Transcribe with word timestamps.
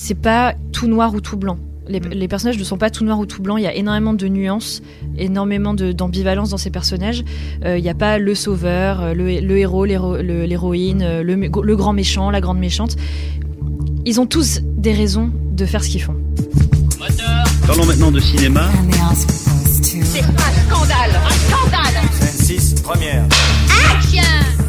C'est 0.00 0.14
pas 0.14 0.54
tout 0.72 0.86
noir 0.86 1.12
ou 1.12 1.20
tout 1.20 1.36
blanc. 1.36 1.58
Les, 1.88 1.98
Mm. 1.98 2.08
les 2.12 2.28
personnages 2.28 2.56
ne 2.56 2.62
sont 2.62 2.78
pas 2.78 2.88
tout 2.88 3.04
noirs 3.04 3.18
ou 3.18 3.26
tout 3.26 3.42
blancs. 3.42 3.58
Il 3.58 3.64
y 3.64 3.66
a 3.66 3.74
énormément 3.74 4.12
de 4.14 4.28
nuances, 4.28 4.80
énormément 5.16 5.74
de- 5.74 5.90
d'ambivalence 5.90 6.50
dans 6.50 6.56
ces 6.56 6.70
personnages. 6.70 7.24
Euh, 7.64 7.76
Il 7.78 7.82
n'y 7.82 7.88
a 7.90 7.94
pas 7.94 8.18
le 8.18 8.34
sauveur, 8.36 9.00
euh, 9.02 9.12
le, 9.12 9.40
le 9.40 9.58
héros, 9.58 9.84
l'héroïne, 9.86 11.02
euh, 11.02 11.22
le, 11.24 11.74
grand 11.76 11.92
méchant, 11.92 12.30
la 12.30 12.40
grande 12.40 12.58
méchante. 12.60 12.94
Ils 14.06 14.20
ont 14.20 14.26
tous 14.26 14.60
des 14.62 14.92
raisons 14.92 15.30
de 15.50 15.66
faire 15.66 15.82
ce 15.82 15.88
qu'ils 15.88 16.02
font. 16.02 16.14
Parlons 17.66 17.84
maintenant 17.86 18.12
de 18.12 18.20
cinéma. 18.20 18.68
C'est 19.82 20.20
un 20.20 20.24
scandale 20.68 21.10
Un 21.26 21.30
scandale 21.30 21.94
26, 22.20 22.74
première. 22.82 23.24
ce 24.02 24.67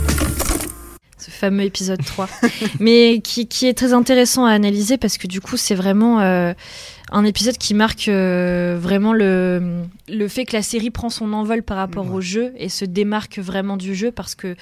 fameux 1.40 1.64
épisode 1.64 2.04
3, 2.04 2.28
mais 2.80 3.22
qui, 3.24 3.48
qui 3.48 3.68
est 3.68 3.74
très 3.74 3.94
intéressant 3.94 4.46
à 4.46 4.52
analyser 4.52 4.98
parce 4.98 5.18
que 5.18 5.28
du 5.28 5.42
coup 5.42 5.58
c'est 5.58 5.76
vraiment 5.76 6.20
euh, 6.20 6.54
un 7.12 7.24
épisode 7.26 7.58
qui 7.58 7.74
marque 7.74 8.08
euh, 8.10 8.78
vraiment 8.80 9.14
le, 9.14 9.84
le 10.08 10.28
fait 10.28 10.46
que 10.46 10.56
la 10.56 10.62
série 10.62 10.92
prend 10.92 11.10
son 11.10 11.32
envol 11.34 11.64
par 11.64 11.78
rapport 11.78 12.06
Ouais. 12.08 12.16
au 12.16 12.22
jeu 12.22 12.54
et 12.58 12.70
se 12.70 12.86
démarque 12.86 13.40
vraiment 13.40 13.78
du 13.78 13.96
jeu 13.96 14.12
parce 14.12 14.36
que 14.36 14.56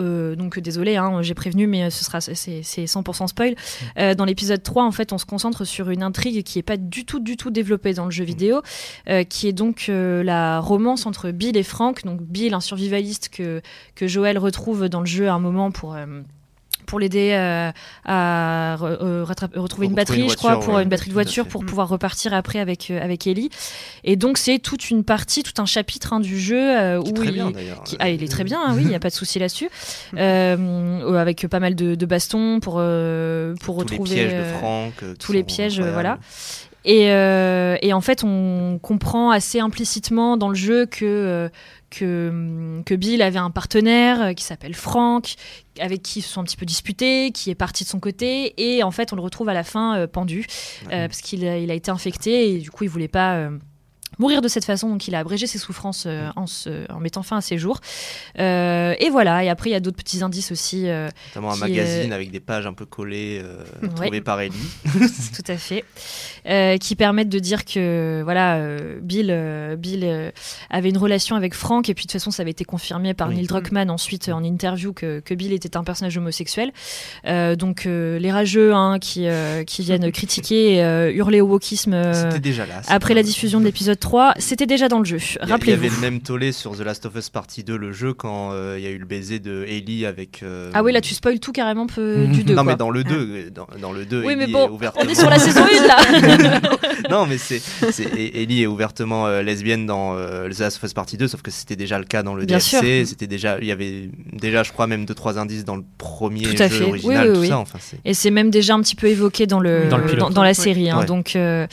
euh, 0.00 0.36
donc 0.36 0.58
désolé, 0.58 0.96
hein, 0.96 1.22
j'ai 1.22 1.34
prévenu, 1.34 1.66
mais 1.66 1.90
ce 1.90 2.04
sera 2.04 2.20
c'est 2.20 2.34
c'est 2.34 2.84
100% 2.84 3.28
spoil. 3.28 3.54
Euh, 3.98 4.14
dans 4.14 4.24
l'épisode 4.24 4.62
3, 4.62 4.84
en 4.84 4.92
fait, 4.92 5.12
on 5.12 5.18
se 5.18 5.26
concentre 5.26 5.64
sur 5.64 5.90
une 5.90 6.02
intrigue 6.02 6.42
qui 6.42 6.58
est 6.58 6.62
pas 6.62 6.76
du 6.76 7.04
tout, 7.04 7.20
du 7.20 7.36
tout 7.36 7.50
développée 7.50 7.94
dans 7.94 8.04
le 8.04 8.10
jeu 8.10 8.24
vidéo, 8.24 8.62
euh, 9.08 9.24
qui 9.24 9.48
est 9.48 9.52
donc 9.52 9.86
euh, 9.88 10.22
la 10.22 10.60
romance 10.60 11.06
entre 11.06 11.30
Bill 11.30 11.56
et 11.56 11.62
Frank. 11.62 12.04
Donc 12.04 12.22
Bill, 12.22 12.54
un 12.54 12.60
survivaliste 12.60 13.28
que 13.28 13.62
que 13.94 14.06
Joël 14.06 14.38
retrouve 14.38 14.88
dans 14.88 15.00
le 15.00 15.06
jeu 15.06 15.28
à 15.28 15.34
un 15.34 15.38
moment 15.38 15.70
pour 15.70 15.94
euh, 15.94 16.06
pour 16.90 16.98
l'aider 17.00 17.30
euh, 17.32 17.70
à 18.04 18.76
re- 18.80 18.98
euh, 19.00 19.24
retrouver 19.56 19.86
une 19.86 19.94
batterie, 19.94 20.28
je 20.28 20.34
crois, 20.36 20.58
pour 20.60 20.74
ouais, 20.74 20.82
une 20.82 20.88
batterie 20.88 21.08
de 21.10 21.14
voiture 21.14 21.46
pour 21.46 21.62
Mm. 21.62 21.66
pouvoir 21.66 21.88
repartir 21.88 22.34
après 22.34 22.58
avec 22.58 22.90
euh, 22.90 23.00
avec 23.02 23.26
Ellie. 23.28 23.48
Et 24.04 24.16
donc 24.16 24.36
c'est 24.38 24.58
toute 24.58 24.90
une 24.90 25.04
partie, 25.04 25.42
tout 25.44 25.62
un 25.62 25.66
chapitre 25.66 26.12
hein, 26.12 26.20
du 26.20 26.38
jeu 26.40 26.58
euh, 26.58 27.00
Qui 27.00 27.08
est 27.08 27.10
où 27.12 27.14
très 27.14 27.26
il, 27.26 27.32
bien 27.32 27.50
d'ailleurs. 27.52 27.82
qui- 27.84 27.96
ah, 28.00 28.10
il 28.10 28.22
est 28.24 28.28
très 28.28 28.42
bien, 28.44 28.60
hein, 28.60 28.72
oui, 28.74 28.82
il 28.82 28.88
n'y 28.88 28.94
a 28.96 29.00
pas 29.00 29.08
de 29.10 29.14
souci 29.14 29.38
là-dessus. 29.38 29.68
Avec 31.20 31.46
pas 31.48 31.60
mal 31.60 31.74
de, 31.74 31.94
de 31.94 32.06
bastons 32.06 32.58
pour, 32.60 32.74
euh, 32.78 33.54
pour 33.62 33.76
Tous 33.76 33.82
les 33.84 33.96
retrouver. 33.98 34.14
pièges 34.14 34.34
de 34.34 34.58
Franck. 34.58 34.92
euh, 35.02 35.14
tous 35.18 35.32
les 35.32 35.42
pièges, 35.44 35.74
incroyables. 35.80 35.92
voilà. 35.94 36.18
Et, 36.86 37.10
euh, 37.10 37.76
et 37.82 37.92
en 37.92 38.00
fait, 38.00 38.24
on 38.24 38.78
comprend 38.82 39.30
assez 39.30 39.60
implicitement 39.60 40.36
dans 40.38 40.48
le 40.48 40.54
jeu 40.54 40.86
que, 40.86 41.04
euh, 41.04 41.48
que, 41.90 42.82
que 42.86 42.94
Bill 42.94 43.20
avait 43.22 43.38
un 43.38 43.50
partenaire 43.50 44.22
euh, 44.22 44.32
qui 44.32 44.44
s'appelle 44.44 44.74
Frank, 44.74 45.34
avec 45.78 46.02
qui 46.02 46.20
ils 46.20 46.22
se 46.22 46.32
sont 46.32 46.40
un 46.40 46.44
petit 46.44 46.56
peu 46.56 46.66
disputés, 46.66 47.32
qui 47.32 47.50
est 47.50 47.54
parti 47.54 47.84
de 47.84 47.88
son 47.88 48.00
côté. 48.00 48.54
Et 48.56 48.82
en 48.82 48.90
fait, 48.90 49.12
on 49.12 49.16
le 49.16 49.22
retrouve 49.22 49.48
à 49.48 49.54
la 49.54 49.64
fin 49.64 49.96
euh, 49.96 50.06
pendu, 50.06 50.46
euh, 50.86 51.08
parce 51.08 51.20
qu'il 51.20 51.46
a, 51.46 51.58
il 51.58 51.70
a 51.70 51.74
été 51.74 51.90
infecté 51.90 52.54
et 52.54 52.58
du 52.58 52.70
coup, 52.70 52.84
il 52.84 52.90
voulait 52.90 53.08
pas. 53.08 53.50
Mourir 54.20 54.42
de 54.42 54.48
cette 54.48 54.64
façon, 54.64 54.88
donc 54.90 55.08
il 55.08 55.14
a 55.14 55.18
abrégé 55.18 55.46
ses 55.46 55.58
souffrances 55.58 56.04
euh, 56.06 56.28
en, 56.36 56.46
se- 56.46 56.90
en 56.92 57.00
mettant 57.00 57.22
fin 57.22 57.38
à 57.38 57.40
ses 57.40 57.58
jours. 57.58 57.80
Euh, 58.38 58.94
et 59.00 59.10
voilà, 59.10 59.42
et 59.44 59.48
après 59.48 59.70
il 59.70 59.72
y 59.72 59.76
a 59.76 59.80
d'autres 59.80 59.96
petits 59.96 60.22
indices 60.22 60.52
aussi, 60.52 60.88
euh, 60.88 61.08
Notamment 61.34 61.52
un 61.54 61.56
magazine 61.56 62.12
avec 62.12 62.30
des 62.30 62.38
pages 62.40 62.66
un 62.66 62.72
peu 62.74 62.84
collées, 62.86 63.42
Ouais. 63.82 63.88
trouvées 63.88 64.20
par 64.20 64.40
Ellie. 64.40 64.54
tout 64.94 65.42
à 65.50 65.56
fait, 65.56 65.84
qui 66.78 66.96
permettent 66.96 67.28
de 67.30 67.38
dire 67.38 67.64
que 67.64 68.20
voilà, 68.22 68.60
Bill, 69.00 69.76
Bill 69.78 70.32
avait 70.68 70.88
une 70.90 70.98
relation 70.98 71.34
avec 71.36 71.54
Frank, 71.54 71.88
et 71.88 71.94
puis 71.94 72.04
de 72.04 72.08
toute 72.10 72.20
façon, 72.20 72.30
ça 72.30 72.42
avait 72.42 72.50
été 72.50 72.64
confirmé 72.64 73.14
par 73.14 73.28
Oui. 73.28 73.36
Neil 73.36 73.46
Druckmann 73.46 73.90
ensuite 73.90 74.28
euh, 74.28 74.32
en 74.32 74.44
interview 74.44 74.92
que, 74.92 75.20
que 75.20 75.34
Bill 75.34 75.52
était 75.52 75.76
un 75.76 75.84
personnage 75.84 76.16
homosexuel. 76.18 76.72
Euh, 77.26 77.56
donc 77.56 77.86
euh, 77.86 78.18
les 78.18 78.30
rageux 78.30 78.74
hein, 78.74 78.98
qui, 79.00 79.26
euh, 79.26 79.64
qui 79.64 79.82
viennent 79.82 80.10
critiquer 80.12 80.74
et 80.76 81.12
hurler 81.14 81.40
au 81.40 81.46
wokisme 81.46 81.96
déjà 82.40 82.66
là. 82.66 82.82
après 82.88 83.14
la 83.14 83.22
diffusion 83.22 83.60
de 83.60 83.64
l'épisode 83.64 83.98
3, 83.98 84.09
c'était 84.38 84.66
déjà 84.66 84.88
dans 84.88 84.98
le 84.98 85.04
jeu. 85.04 85.18
Il 85.18 85.34
y 85.34 85.38
a- 85.38 85.44
Il 85.44 85.48
y 85.48 85.52
Rappelez-vous. 85.52 85.84
avait 85.86 85.94
le 85.94 86.00
même 86.00 86.20
tollé 86.20 86.52
sur 86.52 86.76
The 86.76 86.80
Last 86.80 87.06
of 87.06 87.14
Us 87.16 87.28
Partie 87.30 87.64
2, 87.64 87.76
le 87.76 87.92
jeu, 87.92 88.12
quand 88.14 88.50
euh, 88.52 88.76
il 88.78 88.84
y 88.84 88.86
a 88.86 88.90
eu 88.90 88.98
le 88.98 89.04
baiser 89.06 89.38
de 89.38 89.64
Ellie 89.68 90.06
avec. 90.06 90.42
euh, 90.42 90.70
Ah 90.74 90.82
oui, 90.82 90.92
là 90.92 91.00
tu 91.00 91.14
spoil 91.14 91.38
tout 91.40 91.52
carrément 91.52 91.86
peu, 91.86 92.26
du 92.26 92.42
2. 92.44 92.54
Non, 92.54 92.62
quoi. 92.64 92.72
mais 92.72 92.76
dans 92.76 92.90
le 92.90 93.04
2, 93.04 93.14
euh, 93.14 93.50
dans, 93.50 93.66
dans 93.80 93.92
le 93.92 94.04
2, 94.04 94.22
Oui, 94.24 94.36
mais 94.36 94.44
Ellie 94.44 94.52
bon, 94.52 94.66
est 94.66 94.70
ouvertement... 94.70 95.04
on 95.06 95.08
est 95.08 95.14
sur 95.14 95.30
la 95.30 95.38
saison 95.38 95.60
1 95.64 95.86
là 95.86 96.60
non, 97.10 97.26
mais 97.26 97.38
c'est, 97.38 97.60
c'est 97.90 98.04
et- 98.04 98.42
Ellie 98.42 98.62
est 98.62 98.66
ouvertement 98.66 99.26
euh, 99.26 99.42
lesbienne 99.42 99.86
dans 99.86 100.14
euh, 100.16 100.48
The 100.48 100.58
Last 100.60 100.76
of 100.78 100.82
Us 100.84 100.92
Partie 100.94 101.16
2, 101.16 101.28
sauf 101.28 101.42
que 101.42 101.50
c'était 101.50 101.76
déjà 101.76 101.98
le 101.98 102.04
cas 102.04 102.22
dans 102.22 102.34
le 102.34 102.44
Bien 102.44 102.58
DLC. 102.58 102.78
sûr. 103.00 103.06
C'était 103.08 103.26
déjà, 103.26 103.58
il 103.60 103.66
y 103.66 103.72
avait 103.72 104.10
déjà, 104.32 104.62
je 104.62 104.72
crois, 104.72 104.86
même 104.86 105.04
deux 105.04 105.14
trois 105.14 105.38
indices 105.38 105.64
dans 105.64 105.76
le 105.76 105.84
premier 105.98 106.42
Tout 106.42 106.62
à 106.62 106.68
jeu 106.68 106.76
fait. 106.76 106.84
Oui, 106.84 106.90
original, 106.90 107.28
oui, 107.28 107.34
tout 107.34 107.40
oui. 107.40 107.48
ça. 107.48 107.58
Enfin, 107.58 107.78
c'est... 107.80 107.98
Et 108.04 108.14
c'est 108.14 108.30
même 108.30 108.50
déjà 108.50 108.74
un 108.74 108.80
petit 108.80 108.96
peu 108.96 109.06
évoqué 109.08 109.46
dans, 109.46 109.60
le, 109.60 109.88
Dans 109.88 109.98
le 109.98 110.06
pilote. 110.06 110.32
dans, 110.32 110.42
la 110.42 110.54
série. 110.54 110.90
hein. 110.90 111.00
Ouais. 111.00 111.06
donc, 111.06 111.36
euh, 111.36 111.66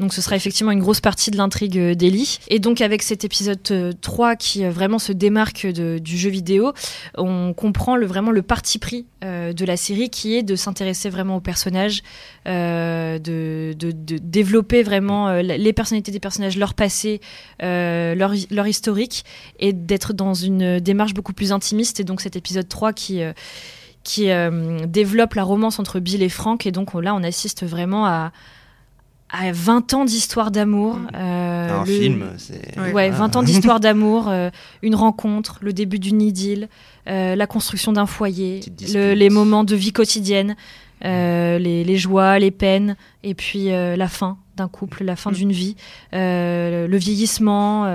donc 0.00 0.12
ce 0.12 0.20
sera 0.22 0.36
effectivement 0.36 0.72
une 0.72 0.80
grosse 0.80 1.00
partie 1.00 1.30
de 1.30 1.36
l'intrigue 1.36 1.76
euh, 1.82 1.94
d'Ellie. 1.94 2.38
Et 2.48 2.58
donc 2.58 2.80
avec 2.80 3.02
cet 3.02 3.24
épisode 3.24 3.58
euh, 3.70 3.92
3 4.00 4.36
qui 4.36 4.64
euh, 4.64 4.70
vraiment 4.70 4.98
se 4.98 5.12
démarque 5.12 5.66
du 5.66 6.16
jeu 6.16 6.30
vidéo, 6.30 6.72
on 7.16 7.52
comprend 7.52 7.98
vraiment 7.98 8.30
le 8.30 8.42
parti 8.42 8.78
pris 8.78 9.06
euh, 9.24 9.52
de 9.52 9.64
la 9.64 9.76
série 9.76 10.10
qui 10.10 10.34
est 10.36 10.42
de 10.42 10.56
s'intéresser 10.56 11.08
vraiment 11.08 11.36
aux 11.36 11.40
personnages, 11.40 12.02
euh, 12.48 13.18
de, 13.18 13.74
développer 14.20 14.82
vraiment 14.82 15.28
euh, 15.28 15.42
les 15.42 15.72
personnalités 15.72 16.10
des 16.10 16.20
personnages, 16.20 16.56
leur 16.56 16.74
passé, 16.74 17.20
euh, 17.62 18.14
leur, 18.14 18.66
historique, 18.66 19.24
et 19.60 19.72
d'être 19.72 20.12
dans 20.12 20.34
une 20.34 20.80
démarche 20.80 21.14
beaucoup 21.14 21.32
plus 21.32 21.52
intimiste. 21.52 22.00
Et 22.00 22.04
donc 22.04 22.20
cet 22.20 22.36
épisode 22.36 22.68
3 22.68 22.92
qui... 22.92 23.22
euh, 23.22 23.32
euh, 24.18 24.86
développe 24.86 25.34
la 25.34 25.44
romance 25.44 25.78
entre 25.78 26.00
Bill 26.00 26.22
et 26.22 26.28
Frank. 26.28 26.66
Et 26.66 26.72
donc 26.72 26.94
là, 26.94 27.14
on 27.14 27.22
assiste 27.22 27.64
vraiment 27.64 28.06
à, 28.06 28.32
à 29.32 29.50
20 29.52 29.94
ans 29.94 30.04
d'histoire 30.04 30.50
d'amour. 30.50 30.98
euh, 31.14 31.80
un 31.80 31.84
le- 31.84 31.86
film, 31.86 32.24
c'est. 32.38 32.78
Ouais. 32.78 32.92
Ouais, 32.92 33.10
Ah. 33.12 33.16
20 33.16 33.36
ans 33.36 33.42
d'histoire 33.42 33.80
d'amour, 33.80 34.28
euh, 34.28 34.50
une 34.82 34.94
rencontre, 34.94 35.58
le 35.62 35.72
début 35.72 35.98
d'une 35.98 36.20
idylle, 36.22 36.68
euh, 37.08 37.34
la 37.34 37.46
construction 37.46 37.92
d'un 37.92 38.06
foyer, 38.06 38.60
le- 38.94 39.14
les 39.14 39.30
moments 39.30 39.64
de 39.64 39.74
vie 39.74 39.92
quotidienne, 39.92 40.54
euh, 41.04 41.58
les, 41.58 41.82
les 41.82 41.96
joies, 41.96 42.38
les 42.38 42.50
peines, 42.50 42.96
et 43.24 43.34
puis 43.34 43.72
euh, 43.72 43.96
la 43.96 44.06
fin 44.08 44.36
d'un 44.56 44.68
couple, 44.68 45.02
la 45.02 45.16
fin 45.16 45.30
Mm. 45.30 45.34
d'une 45.34 45.52
vie, 45.52 45.76
euh, 46.14 46.86
le 46.86 46.96
vieillissement. 46.98 47.86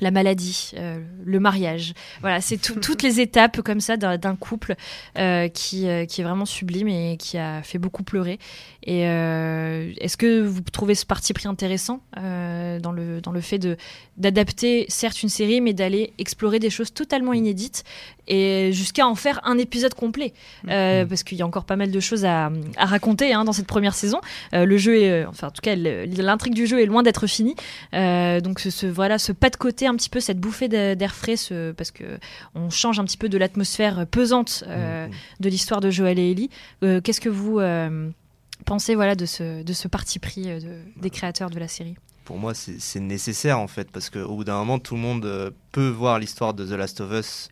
La 0.00 0.10
maladie, 0.10 0.72
euh, 0.76 0.98
le 1.24 1.40
mariage. 1.40 1.92
Voilà, 2.20 2.40
c'est 2.40 2.56
tout- 2.56 2.78
toutes 2.80 3.02
les 3.02 3.20
étapes 3.20 3.60
comme 3.62 3.80
ça 3.80 3.96
d'un 3.96 4.36
couple 4.36 4.74
euh, 5.18 5.48
qui, 5.48 5.88
euh, 5.88 6.04
qui 6.06 6.20
est 6.20 6.24
vraiment 6.24 6.44
sublime 6.46 6.88
et 6.88 7.16
qui 7.18 7.36
a 7.38 7.62
fait 7.62 7.78
beaucoup 7.78 8.02
pleurer. 8.02 8.38
Et 8.84 9.02
est-ce 9.02 10.16
que 10.16 10.40
vous 10.40 10.62
trouvez 10.62 10.94
ce 10.94 11.04
parti 11.04 11.34
pris 11.34 11.46
intéressant 11.46 12.00
dans, 12.16 12.92
le, 12.92 13.20
dans 13.20 13.32
le 13.32 13.40
fait 13.42 13.58
d'adapter 14.16 14.86
certes 14.88 15.22
une 15.22 15.28
série, 15.28 15.60
mais 15.60 15.74
d'aller 15.74 16.14
explorer 16.18 16.58
des 16.58 16.70
choses 16.70 16.94
totalement 16.94 17.34
inédites 17.34 17.84
et 18.28 18.70
jusqu'à 18.72 19.06
en 19.06 19.14
faire 19.14 19.40
un 19.44 19.58
épisode 19.58 19.92
complet? 19.92 20.32
Euh, 20.70 21.04
Parce 21.04 21.22
qu'il 21.22 21.36
y 21.36 21.42
a 21.42 21.46
encore 21.46 21.64
pas 21.64 21.76
mal 21.76 21.90
de 21.90 22.00
choses 22.00 22.24
à, 22.24 22.50
à 22.78 22.86
raconter 22.86 23.34
hein, 23.34 23.44
dans 23.44 23.52
cette 23.52 23.66
première 23.66 23.94
saison. 23.94 24.20
Le 24.52 24.76
jeu 24.78 25.02
est, 25.02 25.26
enfin 25.26 25.48
en 25.48 25.50
tout 25.50 25.60
cas, 25.60 25.74
l'intrigue 25.76 26.54
du 26.54 26.66
jeu 26.66 26.80
est 26.80 26.86
loin 26.86 27.02
d'être 27.02 27.26
finie. 27.26 27.56
Donc 27.92 28.60
ce, 28.60 28.70
ce- 28.70 28.86
voilà, 28.86 29.18
ce 29.18 29.32
pas 29.32 29.50
de 29.50 29.56
côté 29.56 29.86
un 29.88 29.96
petit 29.96 30.08
peu, 30.10 30.20
cette 30.20 30.38
bouffée 30.38 30.68
d'air 30.68 31.14
frais, 31.14 31.36
ce- 31.36 31.72
parce 31.72 31.90
que 31.90 32.18
on 32.54 32.70
change 32.70 32.98
un 33.00 33.04
petit 33.04 33.16
peu 33.16 33.28
de 33.28 33.36
l'atmosphère 33.38 34.06
pesante 34.06 34.64
euh, 34.66 35.06
Mhm. 35.08 35.12
de 35.40 35.48
l'histoire 35.48 35.80
de 35.80 35.90
Joël 35.90 36.18
et 36.18 36.30
Ellie. 36.30 36.50
Euh, 36.84 37.00
Qu'est-ce 37.00 37.20
que 37.20 37.28
vous 37.28 37.58
euh, 37.58 38.10
pensez 38.64 38.94
voilà 38.94 39.14
de 39.14 39.26
ce 39.26 39.62
de 39.62 39.72
ce 39.72 39.88
parti 39.88 40.18
pris 40.18 40.50
euh, 40.50 40.60
de- 40.60 41.00
des 41.00 41.10
créateurs 41.10 41.50
de 41.50 41.58
la 41.58 41.68
série? 41.68 41.96
Pour 42.24 42.38
moi, 42.38 42.52
c'est, 42.54 43.00
nécessaire 43.00 43.58
en 43.58 43.68
fait, 43.68 43.90
parce 43.90 44.10
qu'au 44.10 44.36
bout 44.36 44.44
d'un 44.44 44.58
moment, 44.58 44.78
tout 44.78 44.94
le 44.94 45.00
monde 45.00 45.24
euh, 45.24 45.50
peut 45.72 45.88
voir 45.88 46.18
l'histoire 46.18 46.52
de 46.54 46.66
The 46.66 46.72
Last 46.78 47.00
of 47.00 47.10
Us 47.12 47.48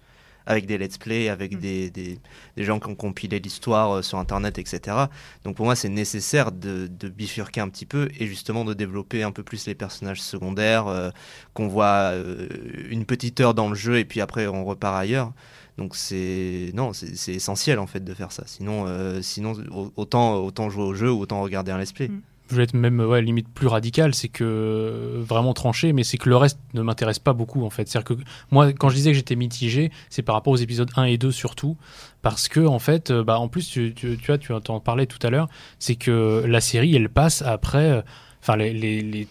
avec 0.46 0.66
des 0.66 0.78
let's 0.78 0.96
play, 0.98 1.28
avec 1.28 1.54
Mm. 1.56 1.60
des, 1.60 1.90
des, 1.90 2.18
des 2.56 2.64
gens 2.64 2.78
qui 2.80 2.88
ont 2.88 2.94
compilé 2.94 3.38
l'histoire 3.40 3.96
euh, 3.96 4.02
sur 4.02 4.18
internet, 4.18 4.58
etc. 4.58 4.96
Donc 5.44 5.56
pour 5.56 5.64
moi, 5.66 5.74
c'est 5.76 5.88
nécessaire 5.88 6.52
de, 6.52 6.86
de 6.86 7.08
bifurquer 7.08 7.60
un 7.60 7.68
petit 7.68 7.86
peu 7.86 8.08
et 8.18 8.26
justement 8.26 8.64
de 8.64 8.72
développer 8.74 9.22
un 9.22 9.32
peu 9.32 9.42
plus 9.42 9.66
les 9.66 9.74
personnages 9.74 10.22
secondaires, 10.22 10.86
euh, 10.86 11.10
qu'on 11.54 11.68
voit 11.68 12.12
euh, 12.12 12.46
une 12.88 13.04
petite 13.04 13.40
heure 13.40 13.54
dans 13.54 13.68
le 13.68 13.74
jeu 13.74 13.98
et 13.98 14.04
puis 14.04 14.20
après 14.20 14.46
on 14.46 14.64
repart 14.64 14.96
ailleurs. 14.96 15.32
Donc 15.78 15.94
c'est 15.94 16.70
non, 16.74 16.92
c'est, 16.94 17.34
essentiel 17.34 17.78
en 17.78 17.86
fait 17.86 18.02
de 18.02 18.14
faire 18.14 18.32
ça. 18.32 18.44
Sinon, 18.46 18.84
euh, 18.86 19.20
sinon 19.20 19.52
au- 19.70 19.92
autant 19.96 20.36
autant 20.36 20.70
jouer 20.70 20.84
au 20.84 20.94
jeu 20.94 21.10
ou 21.12 21.20
autant 21.20 21.42
regarder 21.42 21.70
un 21.72 21.78
let's 21.78 21.92
play. 21.92 22.08
Mm. 22.08 22.20
Je 22.50 22.56
vais 22.56 22.62
être 22.62 22.74
même 22.74 23.00
ouais, 23.00 23.22
limite 23.22 23.48
plus 23.48 23.66
radical, 23.66 24.14
c'est 24.14 24.28
que 24.28 24.44
euh, 24.44 25.22
vraiment 25.22 25.52
tranché, 25.52 25.92
mais 25.92 26.04
c'est 26.04 26.16
que 26.16 26.28
le 26.28 26.36
reste 26.36 26.58
ne 26.74 26.82
m'intéresse 26.82 27.18
pas 27.18 27.32
beaucoup 27.32 27.64
en 27.64 27.70
fait. 27.70 27.88
C'est-à-dire 27.88 28.16
que 28.16 28.22
moi, 28.50 28.72
quand 28.72 28.88
je 28.88 28.94
disais 28.94 29.10
que 29.10 29.16
j'étais 29.16 29.36
mitigé, 29.36 29.90
c'est 30.10 30.22
par 30.22 30.34
rapport 30.34 30.52
aux 30.52 30.58
épisodes 30.58 30.90
1 30.96 31.04
et 31.04 31.18
2 31.18 31.32
surtout, 31.32 31.76
parce 32.22 32.48
que 32.48 32.60
en 32.60 32.78
fait, 32.78 33.10
euh, 33.10 33.24
bah, 33.24 33.38
en 33.38 33.48
plus, 33.48 33.68
tu, 33.68 33.94
tu, 33.94 34.16
vois, 34.26 34.38
tu 34.38 34.52
en 34.52 34.80
parlais 34.80 35.06
tout 35.06 35.24
à 35.26 35.30
l'heure, 35.30 35.48
c'est 35.78 35.96
que 35.96 36.44
la 36.46 36.60
série, 36.60 36.94
elle 36.94 37.08
passe 37.08 37.42
après, 37.42 37.90
euh, 37.90 38.02
enfin 38.40 38.56
les, 38.56 38.72
les, 38.72 39.02
les 39.02 39.28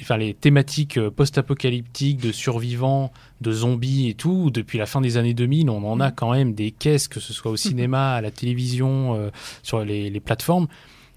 enfin, 0.00 0.16
les 0.16 0.34
thématiques 0.34 1.00
post-apocalyptiques 1.10 2.20
de 2.20 2.32
survivants, 2.32 3.12
de 3.40 3.52
zombies 3.52 4.08
et 4.08 4.14
tout, 4.14 4.50
depuis 4.50 4.78
la 4.78 4.86
fin 4.86 5.00
des 5.00 5.16
années 5.16 5.34
2000, 5.34 5.68
on 5.68 5.84
en 5.84 6.00
a 6.00 6.12
quand 6.12 6.32
même 6.32 6.54
des 6.54 6.70
caisses, 6.70 7.08
que 7.08 7.18
ce 7.18 7.32
soit 7.32 7.50
au 7.50 7.56
cinéma, 7.56 8.12
à 8.12 8.20
la 8.20 8.30
télévision, 8.30 9.32
sur 9.64 9.84
les 9.84 10.20
plateformes. 10.20 10.68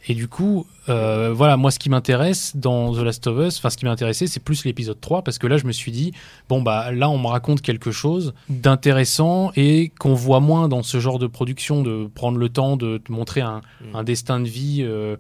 Et 0.08 0.16
du 0.16 0.28
coup, 0.28 0.66
euh, 0.90 1.32
voilà, 1.32 1.58
moi, 1.58 1.70
ce 1.70 1.78
qui 1.78 1.90
m'intéresse 1.90 2.56
dans 2.56 2.92
The 2.94 3.04
Last 3.04 3.28
of 3.28 3.48
Us, 3.48 3.58
enfin, 3.60 3.70
ce 3.70 3.78
qui 3.78 3.86
m'a 3.86 3.92
intéressé, 3.92 4.26
c'est 4.26 4.40
plus 4.40 4.66
l'épisode 4.66 5.00
3, 5.00 5.22
parce 5.24 5.38
que 5.38 5.46
là, 5.46 5.58
je 5.58 5.66
me 5.66 5.72
suis 5.72 5.92
dit, 5.92 6.12
bon, 6.50 6.62
bah, 6.64 6.92
là, 6.92 7.10
on 7.10 7.20
me 7.20 7.28
raconte 7.28 7.62
quelque 7.62 7.92
chose 7.92 8.34
d'intéressant 8.50 9.52
et 9.56 9.92
qu'on 10.00 10.16
voit 10.16 10.40
moins 10.40 10.68
dans 10.68 10.82
ce 10.84 11.00
genre 11.00 11.20
de 11.20 11.28
production, 11.28 11.84
de 11.84 12.08
prendre 12.14 12.38
le 12.40 12.50
temps 12.50 12.78
de 12.78 12.98
te 12.98 13.12
montrer 13.12 13.42
un, 13.42 13.62
Mm. 13.82 13.96
un 13.96 14.04
destin 14.04 14.40
de 14.40 14.48
vie 14.48 14.80
euh, 14.82 15.16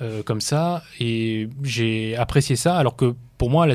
euh, 0.00 0.22
comme 0.22 0.40
ça. 0.40 0.82
Et 0.98 1.48
j'ai 1.62 2.16
apprécié 2.16 2.56
ça, 2.56 2.76
alors 2.76 2.96
que 2.96 3.14
pour 3.40 3.48
moi, 3.48 3.66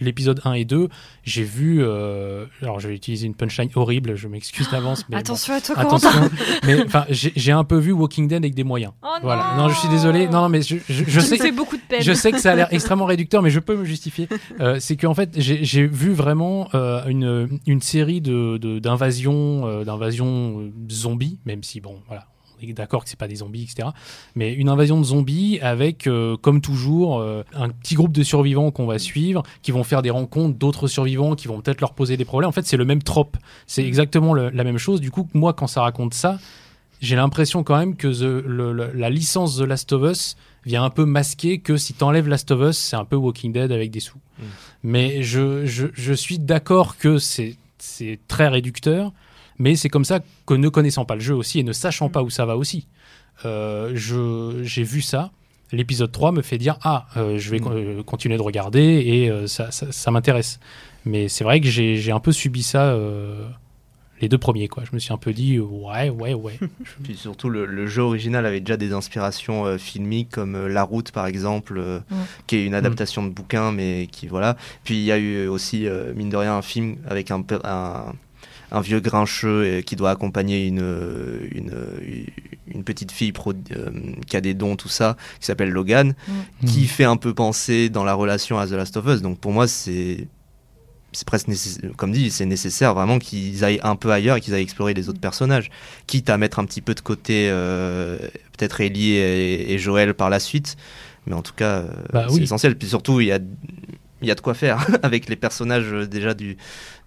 l'épisode 0.00 0.40
1 0.44 0.52
et 0.52 0.64
2, 0.64 0.88
j'ai 1.24 1.42
vu. 1.42 1.82
euh, 1.82 2.46
alors, 2.62 2.78
je 2.78 2.86
vais 2.86 2.94
utiliser 2.94 3.26
une 3.26 3.34
punchline 3.34 3.68
horrible, 3.74 4.14
je 4.14 4.28
m'excuse 4.28 4.70
d'avance. 4.70 5.04
mais 5.08 5.16
bon. 5.16 5.20
Attention 5.20 5.52
à 5.54 5.60
toi. 5.60 5.74
Attention, 5.76 6.10
mais 6.64 6.80
enfin, 6.84 7.04
j'ai 7.10 7.50
un 7.50 7.64
peu 7.64 7.76
vu 7.76 7.90
Walking 7.90 8.28
Dead 8.28 8.44
avec 8.44 8.54
des 8.54 8.62
moyens. 8.62 8.92
Oh 9.02 9.08
Voilà. 9.22 9.54
Non, 9.58 9.68
je 9.68 9.74
suis 9.74 9.88
désolé. 9.88 10.28
Non, 10.28 10.42
non, 10.42 10.48
mais 10.48 10.62
je, 10.62 10.76
je, 10.88 11.02
je 11.08 11.18
sais. 11.20 11.50
beaucoup 11.50 11.76
de 11.76 11.82
peine. 11.82 12.02
Je 12.02 12.12
sais 12.12 12.30
que 12.30 12.38
ça 12.40 12.52
a 12.52 12.54
l'air 12.54 12.68
extrêmement 12.70 13.06
réducteur, 13.06 13.42
mais 13.42 13.50
je 13.50 13.58
peux 13.58 13.74
me 13.76 13.84
justifier. 13.84 14.28
Euh, 14.60 14.76
c'est 14.78 14.94
qu'en 14.96 15.14
fait, 15.14 15.30
j'ai 15.36 15.86
vu 15.88 16.12
vraiment 16.12 16.68
euh, 16.76 17.04
une, 17.08 17.58
une 17.66 17.80
série 17.80 18.20
de 18.20 18.58
de- 18.58 18.78
d'invasions, 18.78 19.66
euh, 19.66 19.82
d'invasions 19.84 20.60
euh, 20.60 20.72
zombies, 20.88 21.40
même 21.46 21.64
si 21.64 21.80
bon, 21.80 21.96
voilà, 22.06 22.28
d'accord 22.72 23.04
que 23.04 23.10
c'est 23.10 23.18
pas 23.18 23.28
des 23.28 23.36
zombies, 23.36 23.64
etc. 23.64 23.88
Mais 24.34 24.52
une 24.52 24.68
invasion 24.68 24.98
de 24.98 25.04
zombies 25.04 25.58
avec, 25.60 26.06
euh, 26.06 26.36
comme 26.36 26.60
toujours, 26.60 27.18
euh, 27.18 27.42
un 27.54 27.68
petit 27.68 27.94
groupe 27.94 28.12
de 28.12 28.22
survivants 28.22 28.70
qu'on 28.70 28.86
va 28.86 28.98
suivre, 28.98 29.42
qui 29.62 29.70
vont 29.72 29.84
faire 29.84 30.02
des 30.02 30.10
rencontres 30.10 30.56
d'autres 30.58 30.86
survivants, 30.88 31.34
qui 31.34 31.48
vont 31.48 31.60
peut-être 31.60 31.80
leur 31.80 31.92
poser 31.92 32.16
des 32.16 32.24
problèmes. 32.24 32.48
En 32.48 32.52
fait, 32.52 32.66
c'est 32.66 32.76
le 32.76 32.84
même 32.84 33.02
trope. 33.02 33.36
C'est 33.66 33.84
exactement 33.84 34.32
le- 34.32 34.50
la 34.50 34.64
même 34.64 34.78
chose. 34.78 35.00
Du 35.00 35.10
coup, 35.10 35.28
moi, 35.34 35.52
quand 35.52 35.66
ça 35.66 35.82
raconte 35.82 36.14
ça, 36.14 36.38
j'ai 37.00 37.16
l'impression 37.16 37.62
quand 37.64 37.76
même 37.76 37.96
que 37.96 38.08
the- 38.08 38.42
le- 38.46 38.72
le- 38.72 38.92
la 38.94 39.10
licence 39.10 39.58
The 39.58 39.62
Last 39.62 39.92
of 39.92 40.10
Us 40.10 40.36
vient 40.64 40.84
un 40.84 40.90
peu 40.90 41.04
masquer 41.04 41.58
que 41.58 41.76
si 41.76 41.92
t'enlèves 41.92 42.28
Last 42.28 42.50
of 42.50 42.70
Us, 42.70 42.78
c'est 42.78 42.96
un 42.96 43.04
peu 43.04 43.16
Walking 43.16 43.52
Dead 43.52 43.70
avec 43.70 43.90
des 43.90 44.00
sous. 44.00 44.16
Mm. 44.38 44.42
Mais 44.84 45.22
je, 45.22 45.66
je, 45.66 45.88
je 45.92 46.12
suis 46.14 46.38
d'accord 46.38 46.96
que 46.96 47.18
c'est 47.18 47.56
très 48.28 48.48
réducteur, 48.48 49.12
mais 49.58 49.76
c'est 49.76 49.88
comme 49.88 50.04
ça 50.04 50.20
que 50.46 50.54
ne 50.54 50.68
connaissant 50.68 51.04
pas 51.04 51.14
le 51.14 51.20
jeu 51.20 51.34
aussi 51.34 51.60
et 51.60 51.62
ne 51.62 51.72
sachant 51.72 52.08
pas 52.08 52.22
où 52.22 52.30
ça 52.30 52.44
va 52.46 52.56
aussi, 52.56 52.86
euh, 53.44 53.92
je- 53.94 54.62
j'ai 54.62 54.82
vu 54.84 55.00
ça. 55.02 55.30
L'épisode 55.72 56.12
3 56.12 56.30
me 56.32 56.42
fait 56.42 56.58
dire 56.58 56.78
Ah, 56.82 57.06
euh, 57.16 57.38
je 57.38 57.50
vais 57.50 57.58
Mm. 57.58 57.68
euh, 57.72 58.02
continuer 58.04 58.36
de 58.36 58.42
regarder 58.42 58.80
et 59.06 59.30
euh, 59.30 59.46
ça, 59.46 59.70
ça, 59.70 59.90
ça 59.90 60.10
m'intéresse. 60.10 60.60
Mais 61.04 61.28
c'est 61.28 61.42
vrai 61.44 61.60
que 61.60 61.68
j'ai 61.68 61.96
j'ai 61.96 62.12
un 62.12 62.20
peu 62.20 62.32
subi 62.32 62.62
ça 62.62 62.84
euh, 62.92 63.46
les 64.20 64.28
deux 64.28 64.38
premiers. 64.38 64.68
Quoi. 64.68 64.84
Je 64.88 64.94
me 64.94 64.98
suis 65.00 65.12
un 65.12 65.16
peu 65.18 65.32
dit 65.32 65.58
Ouais, 65.58 66.10
ouais, 66.10 66.32
ouais. 66.34 66.58
Puis 67.02 67.16
surtout, 67.16 67.50
le, 67.50 67.66
le 67.66 67.86
jeu 67.86 68.02
original 68.02 68.46
avait 68.46 68.60
déjà 68.60 68.76
des 68.76 68.92
inspirations 68.92 69.66
euh, 69.66 69.76
filmiques, 69.78 70.30
comme 70.30 70.54
euh, 70.54 70.68
La 70.68 70.82
Route, 70.84 71.10
par 71.10 71.26
exemple, 71.26 71.76
euh, 71.78 71.98
Mm. 72.10 72.14
qui 72.46 72.56
est 72.56 72.64
une 72.66 72.74
adaptation 72.74 73.24
de 73.24 73.30
bouquin, 73.30 73.72
mais 73.72 74.08
qui, 74.12 74.28
voilà. 74.28 74.56
Puis 74.84 74.94
il 74.96 75.04
y 75.04 75.10
a 75.12 75.18
eu 75.18 75.48
aussi, 75.48 75.86
euh, 75.88 76.12
mine 76.14 76.30
de 76.30 76.36
rien, 76.36 76.54
un 76.56 76.62
film 76.62 76.96
avec 77.08 77.30
un, 77.32 77.42
un 78.74 78.80
vieux 78.80 79.00
grincheux 79.00 79.48
euh, 79.64 79.80
qui 79.82 79.94
doit 79.96 80.10
accompagner 80.10 80.66
une, 80.66 80.80
euh, 80.82 81.38
une, 81.52 81.70
euh, 81.70 82.24
une 82.66 82.82
petite 82.84 83.12
fille 83.12 83.32
pro- 83.32 83.52
euh, 83.72 83.90
qui 84.26 84.36
a 84.36 84.40
des 84.40 84.54
dons, 84.54 84.76
tout 84.76 84.88
ça, 84.88 85.16
qui 85.40 85.46
s'appelle 85.46 85.70
Logan, 85.70 86.14
qui 86.66 86.86
fait 86.86 87.04
un 87.04 87.16
peu 87.16 87.32
penser 87.34 87.88
dans 87.88 88.04
la 88.04 88.14
relation 88.14 88.58
à 88.58 88.66
The 88.66 88.72
Last 88.72 88.96
of 88.96 89.06
Us. 89.06 89.22
Donc 89.22 89.38
pour 89.38 89.52
moi, 89.52 89.66
c'est 89.68 90.26
c'est 91.12 91.28
presque 91.28 91.46
nécessaire, 91.46 91.90
comme 91.96 92.10
dit, 92.10 92.28
c'est 92.32 92.44
nécessaire 92.46 92.92
vraiment 92.92 93.20
qu'ils 93.20 93.62
aillent 93.64 93.78
un 93.84 93.94
peu 93.94 94.10
ailleurs 94.10 94.36
et 94.38 94.40
qu'ils 94.40 94.52
aillent 94.54 94.64
explorer 94.64 94.94
les 94.94 95.08
autres 95.08 95.20
personnages, 95.20 95.70
quitte 96.08 96.28
à 96.28 96.36
mettre 96.38 96.58
un 96.58 96.64
petit 96.64 96.80
peu 96.80 96.92
de 96.94 97.00
côté 97.00 97.46
euh, 97.50 98.18
peut-être 98.58 98.80
Ellie 98.80 99.12
et, 99.12 99.72
et 99.72 99.78
Joël 99.78 100.14
par 100.14 100.28
la 100.28 100.40
suite, 100.40 100.76
mais 101.26 101.34
en 101.34 101.42
tout 101.42 101.54
cas, 101.54 101.84
Bah 102.12 102.26
c'est 102.28 102.34
oui. 102.34 102.42
essentiel. 102.42 102.76
Puis 102.76 102.88
surtout, 102.88 103.20
il 103.20 103.28
y 103.28 103.32
a 103.32 103.38
il 104.24 104.28
y 104.28 104.30
a 104.30 104.34
de 104.34 104.40
quoi 104.40 104.54
faire 104.54 104.86
avec 105.02 105.28
les 105.28 105.36
personnages 105.36 105.92
euh, 105.92 106.06
déjà 106.06 106.34
du 106.34 106.56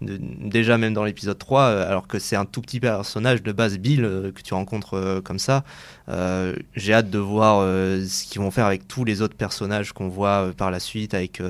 de- 0.01 0.19
déjà 0.21 0.77
même 0.77 0.93
dans 0.93 1.03
l'épisode 1.03 1.37
3 1.37 1.61
euh, 1.63 1.89
alors 1.89 2.07
que 2.07 2.19
c'est 2.19 2.35
un 2.35 2.45
tout 2.45 2.61
petit 2.61 2.79
personnage 2.79 3.43
de 3.43 3.51
base 3.51 3.77
Bill 3.79 4.05
euh, 4.05 4.31
que 4.31 4.41
tu 4.41 4.53
rencontres 4.53 4.93
euh, 4.95 5.21
comme 5.21 5.39
ça. 5.39 5.63
Euh, 6.09 6.55
j'ai 6.75 6.93
hâte 6.93 7.09
de 7.09 7.19
voir 7.19 7.61
ce 7.61 8.25
qu'ils 8.25 8.41
vont 8.41 8.51
faire 8.51 8.65
avec 8.67 8.87
tous 8.87 9.03
les 9.03 9.21
autres 9.21 9.35
personnages 9.35 9.91
qu'on 9.91 10.07
voit 10.07 10.51
par 10.55 10.71
la 10.71 10.79
suite 10.79 11.13
avec 11.13 11.41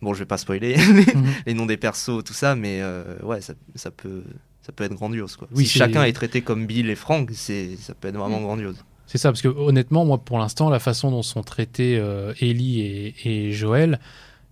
bon 0.00 0.12
je 0.14 0.18
vais 0.20 0.26
pas 0.26 0.38
spoiler 0.38 0.76
Mhm. 1.14 1.24
les 1.46 1.54
noms 1.54 1.66
des 1.66 1.76
persos 1.76 2.22
tout 2.24 2.34
ça 2.34 2.54
mais 2.54 2.82
ouais 3.22 3.40
ça, 3.40 3.54
ça 3.74 3.90
peut 3.90 4.22
ça 4.64 4.72
peut 4.72 4.84
être 4.84 4.94
grandiose 4.94 5.36
quoi. 5.36 5.48
Oui, 5.54 5.66
si 5.66 5.78
chacun 5.78 6.04
est 6.04 6.12
traité 6.12 6.40
comme 6.42 6.66
Bill 6.66 6.88
et 6.90 6.94
Frank 6.94 7.30
c'est 7.34 7.76
ça 7.80 7.94
peut 7.94 8.08
être 8.08 8.16
vraiment 8.16 8.40
grandiose 8.40 8.84
C'est 9.12 9.18
ça, 9.18 9.28
parce 9.28 9.42
que 9.42 9.48
honnêtement, 9.48 10.06
moi, 10.06 10.16
pour 10.16 10.38
l'instant, 10.38 10.70
la 10.70 10.78
façon 10.78 11.10
dont 11.10 11.20
sont 11.20 11.42
traités 11.42 11.98
euh, 11.98 12.32
Ellie 12.40 13.12
et, 13.22 13.52
Joël, 13.52 14.00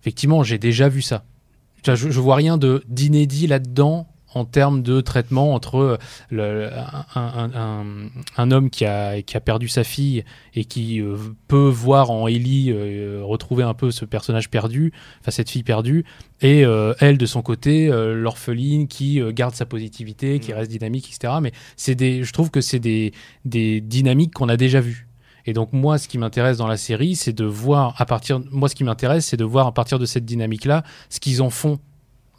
effectivement, 0.03 0.43
j'ai 0.43 0.59
déjà 0.59 0.87
vu 0.87 1.01
ça. 1.01 1.23
Je, 1.83 1.95
je 1.95 2.19
vois 2.19 2.35
rien 2.35 2.59
de 2.59 2.83
d'inédit 2.87 3.47
là-dedans 3.47 4.07
en 4.33 4.45
termes 4.45 4.81
de 4.81 5.01
traitement 5.01 5.53
entre 5.53 5.75
euh, 5.77 5.97
le- 6.29 6.69
un, 6.73 7.05
un- 7.15 7.51
un- 7.55 7.85
un 8.37 8.51
homme 8.51 8.69
qui 8.69 8.85
a, 8.85 9.21
qui 9.21 9.35
a 9.37 9.39
perdu 9.41 9.67
sa 9.67 9.83
fille 9.83 10.23
et 10.53 10.65
qui 10.65 11.01
euh, 11.01 11.17
peut 11.47 11.67
voir 11.67 12.11
en 12.11 12.27
Ellie 12.27 12.71
euh, 12.71 13.21
retrouver 13.23 13.63
un 13.63 13.73
peu 13.73 13.91
ce 13.91 14.05
personnage 14.05 14.49
perdu, 14.49 14.93
enfin 15.19 15.31
cette 15.31 15.49
fille 15.49 15.63
perdue, 15.63 16.05
et 16.41 16.65
euh, 16.65 16.93
elle 16.99 17.17
de 17.17 17.25
son 17.25 17.41
côté, 17.41 17.87
l'orpheline 17.91 18.87
qui 18.87 19.21
garde 19.33 19.53
sa 19.55 19.65
positivité, 19.65 20.39
qui 20.39 20.51
Mm. 20.51 20.55
reste 20.55 20.71
dynamique, 20.71 21.07
etc. 21.13 21.33
Mais 21.41 21.51
c'est 21.75 21.95
des, 21.95 22.23
je 22.23 22.33
trouve 22.33 22.49
que 22.51 22.61
c'est 22.61 22.79
des, 22.79 23.13
des 23.45 23.81
dynamiques 23.81 24.33
qu'on 24.33 24.49
a 24.49 24.57
déjà 24.57 24.81
vues. 24.81 25.07
Et 25.45 25.53
donc 25.53 25.73
moi, 25.73 25.97
ce 25.97 26.07
qui 26.07 26.17
m'intéresse 26.19 26.57
dans 26.57 26.67
la 26.67 26.77
série, 26.77 27.15
c'est 27.15 27.33
de 27.33 27.45
voir 27.45 27.95
à 27.99 28.05
partir, 28.05 28.39
moi, 28.51 28.69
ce 28.69 28.75
qui 28.75 28.83
m'intéresse, 28.83 29.25
c'est 29.25 29.37
de 29.37 29.43
voir 29.43 29.65
à 29.67 29.73
partir 29.73 29.97
de 29.99 30.05
cette 30.05 30.23
dynamique-là, 30.25 30.83
ce 31.09 31.19
qu'ils 31.19 31.41
en 31.41 31.49
font 31.49 31.79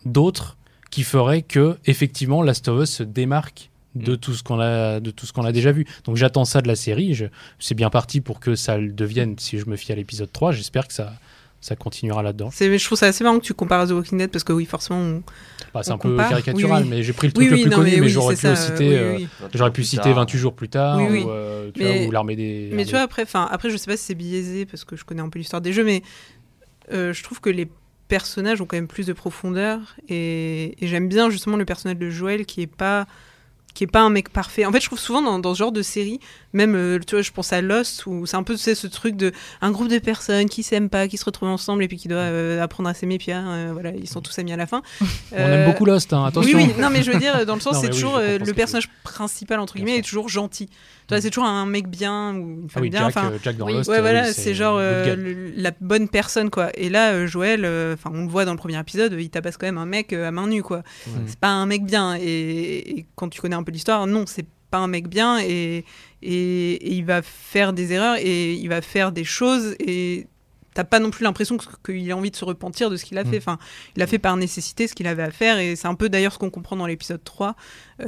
d'autres 0.04 0.56
qui 0.92 1.02
ferait 1.02 1.42
que 1.42 1.76
effectivement 1.86 2.42
Last 2.42 2.68
of 2.68 2.82
Us 2.84 2.90
se 2.90 3.02
démarque 3.02 3.70
de 3.96 4.12
Mm. 4.12 4.16
tout 4.18 4.34
ce 4.34 4.42
qu'on 4.42 4.60
a 4.60 5.00
de 5.00 5.10
tout 5.10 5.26
ce 5.26 5.32
qu'on 5.32 5.44
a 5.44 5.52
déjà 5.52 5.72
vu. 5.72 5.86
Donc 6.04 6.16
j'attends 6.16 6.44
ça 6.44 6.60
de 6.62 6.68
la 6.68 6.76
série, 6.76 7.14
je, 7.14 7.26
c'est 7.58 7.74
bien 7.74 7.90
parti 7.90 8.20
pour 8.20 8.38
que 8.40 8.54
ça 8.54 8.78
le 8.78 8.92
devienne 8.92 9.34
si 9.38 9.58
je 9.58 9.66
me 9.66 9.76
fie 9.76 9.90
à 9.92 9.96
l'épisode 9.96 10.30
3, 10.32 10.52
j'espère 10.52 10.86
que 10.86 10.94
ça 10.94 11.12
ça 11.60 11.76
continuera 11.76 12.22
là-dedans. 12.24 12.50
C'est- 12.52 12.76
Je 12.76 12.84
trouve 12.84 12.98
ça 12.98 13.06
assez 13.06 13.22
marrant 13.22 13.38
que 13.38 13.44
tu 13.44 13.54
compares 13.54 13.82
à 13.82 13.86
The 13.86 13.92
Walking 13.92 14.18
Dead 14.18 14.30
parce 14.32 14.42
que 14.44 14.52
oui, 14.52 14.64
forcément. 14.66 14.98
on- 14.98 15.22
Bah, 15.72 15.82
c'est 15.84 15.92
On 15.92 15.94
un 15.94 15.98
peu 15.98 16.16
caricatural 16.16 16.82
Oui, 16.82 16.88
oui. 16.90 16.96
mais 16.96 17.02
j'ai 17.04 17.12
pris 17.12 17.28
le 17.28 17.32
truc 17.32 17.44
Oui, 17.44 17.50
le 17.56 17.62
plus 17.62 17.70
non, 17.70 17.76
connu 17.76 17.90
mais, 17.92 18.00
oui, 18.00 18.08
j'aurais 18.08 18.34
pu 18.34 18.40
ça, 18.40 18.56
citer 18.56 18.88
oui, 18.88 18.94
euh, 18.96 19.16
oui, 19.16 19.28
oui. 19.42 19.46
j'aurais 19.54 19.70
pu 19.72 19.84
citer 19.84 20.12
28 20.12 20.38
jours 20.38 20.54
plus 20.54 20.68
tard 20.68 20.98
Oui, 20.98 21.06
oui. 21.08 21.22
ou, 21.22 21.30
euh, 21.30 21.70
tu 21.72 21.82
Mais- 21.84 21.98
vois, 21.98 22.06
ou 22.08 22.10
l'armée 22.10 22.34
des 22.36 22.68
Mais 22.72 22.84
tu 22.84 22.90
vois, 22.90 23.00
après, 23.02 23.22
enfin, 23.22 23.48
après, 23.50 23.70
je 23.70 23.76
sais 23.76 23.86
pas 23.90 23.96
si 23.96 24.04
c'est 24.04 24.14
biaisé 24.16 24.66
parce 24.66 24.84
que 24.84 24.96
je 24.96 25.04
connais 25.04 25.22
un 25.22 25.28
peu 25.28 25.38
l'histoire 25.38 25.62
des 25.62 25.72
jeux, 25.72 25.84
mais 25.84 26.02
euh, 26.92 27.12
je 27.12 27.22
trouve 27.22 27.40
que 27.40 27.48
les 27.48 27.68
personnages 28.12 28.60
ont 28.60 28.66
quand 28.66 28.76
même 28.76 28.88
plus 28.88 29.06
de 29.06 29.14
profondeur 29.14 29.96
et, 30.06 30.76
j'aime 30.82 31.08
bien 31.08 31.30
justement 31.30 31.56
le 31.56 31.64
personnage 31.64 31.96
de 31.96 32.10
Joël 32.10 32.44
qui 32.44 32.60
est 32.60 32.66
pas 32.66 33.06
qui 33.74 33.84
est 33.84 33.88
pas 33.88 34.00
un 34.00 34.10
mec 34.10 34.28
parfait. 34.28 34.64
En 34.66 34.72
fait, 34.72 34.80
je 34.80 34.86
trouve 34.86 34.98
souvent 34.98 35.22
dans, 35.22 35.38
dans 35.38 35.54
ce 35.54 35.58
genre 35.58 35.72
de 35.72 35.80
série, 35.82 36.20
même, 36.52 36.74
euh, 36.74 36.98
tu 37.06 37.14
vois, 37.14 37.22
je 37.22 37.30
pense 37.30 37.52
à 37.54 37.62
Lost, 37.62 38.04
où 38.06 38.26
c'est 38.26 38.36
un 38.36 38.42
peu, 38.42 38.54
tu 38.54 38.60
sais, 38.60 38.74
ce 38.74 38.86
truc 38.86 39.16
de 39.16 39.32
un 39.62 39.70
groupe 39.70 39.88
de 39.88 39.98
personnes 39.98 40.48
qui 40.48 40.62
s'aiment 40.62 40.90
pas, 40.90 41.08
qui 41.08 41.16
se 41.16 41.24
retrouvent 41.24 41.48
ensemble 41.48 41.82
et 41.82 41.88
puis 41.88 41.96
qui 41.96 42.08
doivent 42.08 42.20
euh, 42.32 42.62
apprendre 42.62 42.88
à 42.90 42.94
s'aimer, 42.94 43.16
puis 43.18 43.32
hein, 43.32 43.46
euh, 43.48 43.70
voilà, 43.72 43.90
ils 43.90 44.08
sont 44.08 44.20
tous 44.20 44.38
amis 44.38 44.52
à 44.52 44.56
la 44.56 44.66
fin. 44.66 44.82
on 45.32 45.36
aime 45.36 45.70
beaucoup 45.70 45.86
Lost 45.86 46.12
hein, 46.12 46.24
attention. 46.26 46.58
Oui, 46.58 46.66
oui, 46.68 46.82
non, 46.82 46.90
mais 46.90 47.02
je 47.02 47.10
veux 47.12 47.18
dire, 47.18 47.46
dans 47.46 47.54
le 47.54 47.60
sens, 47.62 47.76
c'est 47.80 47.86
oui, 47.86 47.92
toujours 47.92 48.18
le 48.18 48.38
que 48.38 48.50
personnage 48.50 48.90
principal, 49.04 49.58
entre 49.60 49.74
guillemets, 49.76 49.98
est 49.98 50.02
toujours 50.02 50.28
gentil. 50.28 50.66
Tu 50.66 51.14
vois, 51.14 51.20
c'est 51.20 51.30
toujours 51.30 51.48
un 51.48 51.66
mec 51.66 51.88
bien 51.88 52.34
ou 52.34 52.38
une 52.60 52.66
Ah 52.68 52.72
femme 52.74 52.82
oui, 52.82 52.90
bien. 52.90 53.10
Jack, 53.10 53.24
Jack 53.42 53.56
dans. 53.56 53.66
Lost. 53.68 53.88
Ouais, 53.90 54.00
voilà, 54.00 54.32
c'est 54.32 54.54
genre 54.54 54.78
le- 54.78 55.52
la 55.56 55.72
bonne 55.80 56.08
personne, 56.08 56.50
quoi. 56.50 56.70
Et 56.74 56.90
là, 56.90 57.26
Joël, 57.26 57.64
enfin, 57.94 58.10
on 58.14 58.22
le 58.24 58.28
voit 58.28 58.44
dans 58.44 58.52
le 58.52 58.58
premier 58.58 58.78
épisode, 58.78 59.16
il 59.18 59.30
tabasse 59.30 59.56
quand 59.56 59.66
même 59.66 59.78
un 59.78 59.86
mec 59.86 60.12
à 60.12 60.30
main 60.30 60.46
nue, 60.46 60.62
quoi. 60.62 60.78
Ouais. 61.06 61.12
C'est 61.26 61.38
pas 61.40 61.48
un 61.48 61.66
mec 61.66 61.84
bien. 61.84 62.16
Et, 62.20 62.98
et 62.98 63.06
quand 63.16 63.28
tu 63.28 63.40
connais 63.40 63.56
un 63.56 63.61
peu 63.62 63.72
l'histoire, 63.72 64.06
non, 64.06 64.24
c'est 64.26 64.46
pas 64.70 64.78
un 64.78 64.88
mec 64.88 65.08
bien. 65.08 65.38
Et, 65.40 65.84
et, 66.22 66.72
et 66.72 66.92
il 66.94 67.04
va 67.04 67.22
faire 67.22 67.72
des 67.72 67.92
erreurs 67.92 68.16
et 68.18 68.54
il 68.54 68.68
va 68.68 68.80
faire 68.82 69.12
des 69.12 69.24
choses 69.24 69.74
et 69.80 70.26
t'as 70.74 70.84
pas 70.84 70.98
non 71.00 71.10
plus 71.10 71.24
l'impression 71.24 71.58
qu'il 71.84 72.10
a 72.10 72.16
envie 72.16 72.30
de 72.30 72.36
se 72.36 72.46
repentir 72.46 72.88
de 72.88 72.96
ce 72.96 73.04
qu'il 73.04 73.18
a 73.18 73.24
Mm. 73.24 73.30
fait. 73.30 73.36
Enfin, 73.36 73.58
il 73.94 74.02
a 74.02 74.06
fait 74.06 74.18
par 74.18 74.36
nécessité 74.38 74.88
ce 74.88 74.94
qu'il 74.94 75.06
avait 75.06 75.22
à 75.22 75.30
faire 75.30 75.58
et 75.58 75.76
c'est 75.76 75.86
un 75.88 75.94
peu 75.94 76.08
d'ailleurs 76.08 76.32
ce 76.32 76.38
qu'on 76.38 76.48
comprend 76.48 76.76
dans 76.76 76.86
l'épisode 76.86 77.22
3 77.22 77.54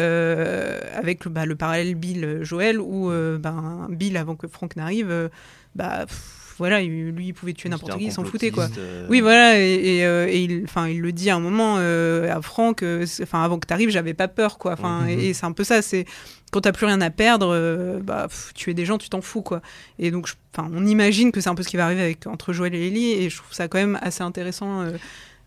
euh, 0.00 0.80
avec 0.94 1.26
le, 1.26 1.30
bah, 1.30 1.44
le 1.44 1.56
parallèle 1.56 1.94
Bill-Joël 1.94 2.80
où 2.80 3.10
euh, 3.10 3.36
ben, 3.36 3.86
Bill, 3.90 4.16
avant 4.16 4.34
que 4.34 4.46
Frank 4.48 4.76
n'arrive, 4.76 5.10
euh, 5.10 5.28
bah, 5.74 6.06
pff, 6.06 6.43
voilà, 6.58 6.80
il- 6.80 7.10
lui, 7.10 7.26
il 7.28 7.32
pouvait 7.34 7.52
tuer 7.52 7.68
n'importe 7.68 7.92
qui, 7.98 8.04
il 8.06 8.12
s'en 8.12 8.22
foutait, 8.30 8.50
quoi. 8.50 8.68
euh, 8.78 9.06
Oui, 9.10 9.20
voilà, 9.20 9.58
et, 9.60 9.74
et, 9.98 10.04
euh, 10.06 10.26
et 10.28 10.40
il, 10.42 10.62
enfin, 10.64 10.88
il 10.88 11.00
le 11.00 11.12
dit 11.12 11.30
à 11.30 11.36
un 11.36 11.40
moment 11.40 11.76
euh, 11.78 12.34
à 12.34 12.40
Franck, 12.42 12.84
enfin, 13.22 13.42
avant 13.42 13.58
que 13.58 13.66
tu 13.66 13.72
arrives, 13.72 13.90
j'avais 13.90 14.14
pas 14.14 14.28
peur, 14.28 14.58
quoi. 14.58 14.72
Enfin, 14.72 15.02
Mhm. 15.02 15.08
et, 15.08 15.28
et 15.28 15.34
c'est 15.34 15.46
un 15.46 15.52
peu 15.52 15.64
ça, 15.64 15.82
c'est 15.82 16.04
quand 16.52 16.60
t'as 16.60 16.72
plus 16.72 16.86
rien 16.86 17.00
à 17.00 17.10
perdre, 17.10 18.00
bah, 18.04 18.26
pff, 18.28 18.52
tuer 18.54 18.74
des 18.74 18.84
gens, 18.84 18.96
tu 18.98 19.08
t'en 19.08 19.20
fous, 19.20 19.42
quoi. 19.42 19.60
Et 19.98 20.10
donc, 20.10 20.26
je- 20.28 20.34
on 20.58 20.86
imagine 20.86 21.32
que 21.32 21.40
c'est 21.40 21.48
un 21.48 21.54
peu 21.56 21.62
ce 21.64 21.68
qui 21.68 21.76
va 21.76 21.84
arriver 21.86 22.02
avec, 22.02 22.26
entre 22.28 22.52
Joël 22.52 22.74
et 22.74 22.86
Ellie, 22.86 23.10
et 23.12 23.28
je 23.30 23.36
trouve 23.38 23.52
ça 23.52 23.66
quand 23.68 23.78
même 23.78 23.98
assez 24.02 24.22
intéressant. 24.22 24.82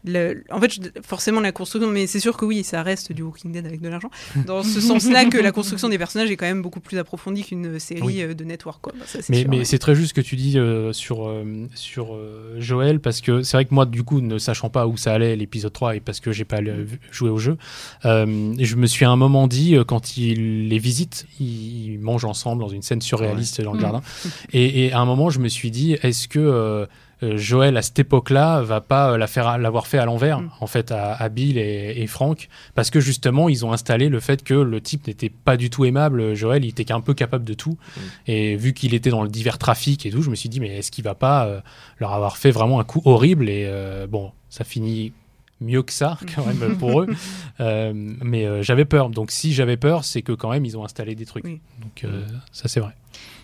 Le- 0.08 0.44
en 0.52 0.60
fait, 0.60 0.72
forcément 1.06 1.40
la 1.42 1.52
construction, 1.52 1.90
mais 1.90 2.08
c'est 2.08 2.20
sûr 2.20 2.38
que 2.38 2.46
oui, 2.46 2.64
ça 2.64 2.82
reste 2.84 3.12
du 3.12 3.22
Walking 3.24 3.52
Dead 3.52 3.66
avec 3.66 3.82
de 3.82 3.90
l'argent. 3.90 4.10
Dans 4.48 4.64
ce 4.64 4.80
sens-là, 4.82 5.26
que 5.26 5.38
la 5.38 5.52
construction 5.52 5.90
des 5.90 5.98
personnages 5.98 6.32
est 6.32 6.36
quand 6.38 6.46
même 6.46 6.62
beaucoup 6.62 6.80
plus 6.80 6.98
approfondie 6.98 7.44
qu'une 7.44 7.80
série 7.80 8.02
Oui. 8.02 8.22
euh, 8.22 8.34
de 8.34 8.44
network. 8.44 8.82
Quoi. 8.82 8.94
Ça, 9.06 9.20
Mais, 9.30 9.42
sûr, 9.42 9.50
mais 9.50 9.58
ouais. 9.60 9.66
c'est 9.66 9.78
très 9.80 9.96
juste 9.96 10.10
ce 10.10 10.14
que 10.14 10.22
tu 10.22 10.36
dis 10.36 10.58
euh, 10.58 10.94
sur, 10.94 11.28
euh, 11.28 11.68
sur 11.76 12.14
euh, 12.16 12.56
Joël, 12.60 13.00
parce 13.00 13.22
que 13.22 13.44
c'est 13.44 13.58
vrai 13.58 13.66
que 13.66 13.74
moi, 13.74 13.86
du 13.86 14.04
coup, 14.04 14.22
ne 14.22 14.38
sachant 14.38 14.70
pas 14.70 14.88
où 14.88 14.98
ça 14.98 15.14
allait 15.14 15.36
l'épisode 15.36 15.74
3 15.74 15.96
et 15.98 16.00
parce 16.00 16.20
que 16.20 16.32
j'ai 16.32 16.46
pas 16.46 16.62
le- 16.62 16.84
vu- 16.84 17.00
joué 17.12 17.30
au 17.30 17.38
jeu, 17.38 17.58
je 18.04 18.76
me 18.76 18.88
suis 18.88 19.06
à 19.06 19.10
un 19.10 19.16
moment 19.16 19.48
dit, 19.48 19.76
quand 19.88 20.18
il 20.18 20.68
les 20.70 20.80
visite, 20.80 21.26
ils, 21.40 21.98
mangent 22.00 22.26
ensemble 22.26 22.62
dans 22.62 22.70
une 22.70 22.82
scène 22.82 23.02
surréaliste 23.02 23.62
dans 23.62 23.74
le 23.74 23.80
Mm. 23.80 23.82
jardin. 23.82 24.02
Et, 24.54 24.86
et 24.86 24.94
à 24.94 25.00
un 25.00 25.06
moment, 25.06 25.30
je 25.30 25.40
me 25.40 25.50
suis 25.50 25.72
dit, 25.72 25.94
est-ce 26.02 26.28
que 26.28 26.88
Joël, 27.22 27.76
à 27.78 27.82
cette 27.82 28.00
époque-là, 28.00 28.62
va 28.62 28.80
pas 28.82 29.12
euh, 29.14 29.18
la 29.18 29.28
faire, 29.28 29.58
l'avoir 29.58 29.88
fait 29.88 29.98
à 29.98 30.06
l'envers, 30.06 30.40
Mm. 30.42 30.50
en 30.60 30.68
fait, 30.68 30.92
à, 30.92 31.14
à 31.14 31.30
Bill 31.30 31.58
et, 31.58 31.94
et 31.98 32.08
Frank, 32.08 32.48
parce 32.76 32.90
que 32.90 33.00
justement, 33.00 33.50
ils 33.50 33.66
ont 33.66 33.74
installé 33.74 34.10
le 34.10 34.20
fait 34.20 34.44
que 34.44 34.54
le 34.54 34.82
type 34.82 35.08
n'était 35.08 35.30
pas 35.30 35.58
du 35.58 35.70
tout 35.70 35.86
aimable. 35.86 36.36
Joël, 36.36 36.64
il 36.64 36.70
était 36.70 36.86
qu'un 36.86 37.02
peu 37.02 37.14
capable 37.14 37.44
de 37.46 37.54
tout. 37.54 37.78
Et 38.28 38.56
vu 38.56 38.74
qu'il 38.74 38.94
était 38.94 39.10
dans 39.10 39.24
le 39.24 39.30
divers 39.30 39.58
trafic 39.58 40.06
et 40.06 40.12
tout, 40.12 40.22
je 40.22 40.30
me 40.30 40.36
suis 40.36 40.50
dit, 40.50 40.60
mais 40.60 40.78
est-ce 40.78 40.92
qu'il 40.92 41.04
va 41.04 41.16
pas 41.16 41.46
euh, 41.48 41.60
leur 42.00 42.14
avoir 42.14 42.38
fait 42.38 42.52
vraiment 42.52 42.80
un 42.80 42.84
coup 42.84 43.02
horrible 43.06 43.50
Et 43.50 43.66
euh, 43.68 44.06
bon, 44.08 44.32
ça 44.50 44.64
finit 44.64 45.12
mieux 45.60 45.82
que 45.82 45.92
ça, 45.92 46.20
quand 46.36 46.46
même, 46.46 46.78
pour 46.80 47.02
eux. 47.02 47.08
Euh, 47.62 47.92
mais 47.96 48.46
euh, 48.46 48.62
j'avais 48.62 48.86
peur. 48.86 49.10
Donc, 49.10 49.32
si 49.32 49.54
j'avais 49.54 49.76
peur, 49.78 50.04
c'est 50.06 50.22
que 50.22 50.32
quand 50.34 50.52
même, 50.52 50.66
ils 50.66 50.78
ont 50.78 50.86
installé 50.86 51.16
des 51.16 51.26
trucs. 51.26 51.46
Oui. 51.46 51.62
Donc, 51.82 52.04
euh, 52.04 52.24
ça, 52.52 52.68
c'est 52.68 52.80
vrai. 52.80 52.92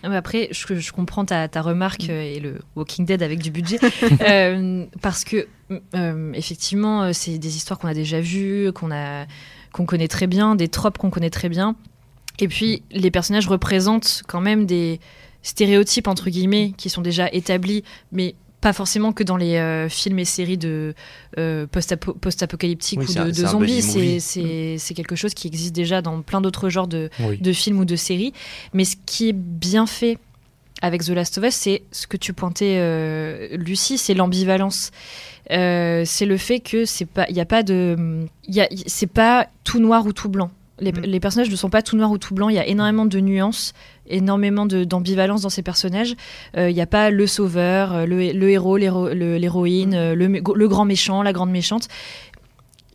Non, 0.02 0.10
mais 0.10 0.16
après, 0.16 0.48
je, 0.50 0.74
je 0.74 0.92
comprends 0.92 1.24
ta, 1.24 1.48
ta 1.48 1.62
remarque 1.62 2.08
euh, 2.10 2.22
et 2.22 2.40
le 2.40 2.60
Walking 2.76 3.06
Dead 3.06 3.22
avec 3.22 3.40
du 3.40 3.50
budget. 3.50 3.78
Euh, 4.20 4.86
parce 5.02 5.24
que, 5.24 5.46
euh, 5.94 6.32
effectivement, 6.34 7.12
c'est 7.12 7.36
des 7.38 7.56
histoires 7.56 7.78
qu'on 7.78 7.88
a 7.88 7.94
déjà 7.94 8.20
vues, 8.20 8.72
qu'on 8.72 8.90
a 8.90 9.26
qu'on 9.72 9.86
connaît 9.86 10.08
très 10.08 10.26
bien, 10.26 10.54
des 10.54 10.68
tropes 10.68 10.98
qu'on 10.98 11.10
connaît 11.10 11.30
très 11.30 11.48
bien. 11.48 11.74
Et 12.38 12.48
puis, 12.48 12.82
les 12.90 13.10
personnages 13.10 13.48
représentent 13.48 14.22
quand 14.26 14.40
même 14.40 14.66
des 14.66 15.00
stéréotypes, 15.42 16.06
entre 16.06 16.30
guillemets, 16.30 16.72
qui 16.76 16.88
sont 16.90 17.02
déjà 17.02 17.28
établis, 17.32 17.82
mais 18.12 18.34
pas 18.64 18.72
forcément 18.72 19.12
que 19.12 19.22
dans 19.22 19.36
les 19.36 19.56
euh, 19.56 19.90
films 19.90 20.18
et 20.18 20.24
séries 20.24 20.56
de 20.56 20.94
euh, 21.38 21.66
post-apo- 21.66 22.14
post-apocalyptiques 22.18 22.98
Oui, 22.98 23.06
ou 23.10 23.24
de, 23.30 23.32
zombies. 23.32 23.82
C'est- 23.82 24.94
quelque 24.94 25.14
chose 25.16 25.34
qui 25.34 25.46
existe 25.48 25.74
déjà 25.74 26.00
dans 26.00 26.22
plein 26.22 26.40
d'autres 26.40 26.70
genres 26.70 26.88
de, 26.88 27.10
Oui. 27.20 27.36
de 27.36 27.52
films 27.52 27.78
ou 27.80 27.84
de 27.84 27.94
séries. 27.94 28.32
Mais 28.72 28.86
ce 28.86 28.96
qui 29.04 29.28
est 29.28 29.34
bien 29.34 29.86
fait 29.86 30.16
avec 30.80 31.04
The 31.04 31.10
Last 31.10 31.36
of 31.36 31.44
Us, 31.44 31.54
c'est 31.54 31.82
ce 31.92 32.06
que 32.06 32.16
tu 32.16 32.32
pointais, 32.32 32.78
euh, 32.78 33.48
Lucie, 33.58 33.98
c'est 33.98 34.14
l'ambivalence. 34.14 34.92
Euh, 35.50 36.04
c'est 36.06 36.24
le 36.26 36.38
fait 36.38 36.60
que 36.60 36.86
c'est 36.86 37.04
pas, 37.04 37.26
il 37.28 37.36
y 37.36 37.40
a 37.40 37.44
pas 37.44 37.62
de, 37.62 38.26
c'est 38.86 39.06
pas 39.12 39.46
tout 39.62 39.78
noir 39.78 40.06
ou 40.06 40.14
tout 40.14 40.30
blanc. 40.30 40.50
Les, 40.80 40.92
Mm. 40.92 41.00
les 41.02 41.20
personnages 41.20 41.50
ne 41.50 41.56
sont 41.56 41.70
pas 41.70 41.82
tout 41.82 41.96
noir 41.96 42.10
ou 42.10 42.18
tout 42.18 42.34
blanc. 42.34 42.48
Il 42.48 42.56
y 42.56 42.58
a 42.58 42.66
énormément 42.66 43.06
de 43.06 43.20
nuances, 43.20 43.74
énormément 44.08 44.66
d'ambivalence 44.66 45.42
dans 45.42 45.48
ces 45.50 45.62
personnages. 45.62 46.14
Euh, 46.56 46.68
Il 46.70 46.74
n'y 46.74 46.80
a 46.82 46.86
pas 46.86 47.10
le 47.10 47.26
sauveur, 47.26 47.92
euh, 47.94 48.06
le, 48.06 48.32
le 48.32 48.50
héros, 48.50 48.76
l'héroïne, 48.76 49.90
Mm. 49.90 49.94
euh, 49.94 50.14
le, 50.14 50.68
grand 50.68 50.84
méchant, 50.84 51.22
la 51.22 51.32
grande 51.32 51.50
méchante. 51.50 51.88